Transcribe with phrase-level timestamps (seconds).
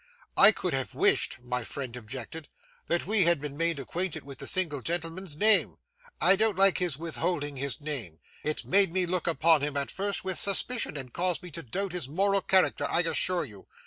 [0.35, 2.49] 'I could have wished,' my friend objected,
[2.87, 5.77] 'that we had been made acquainted with the single gentleman's name.
[6.19, 8.17] I don't like his withholding his name.
[8.43, 11.91] It made me look upon him at first with suspicion, and caused me to doubt
[11.91, 13.67] his moral character, I assure you.